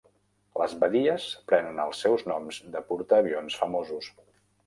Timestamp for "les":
0.59-0.71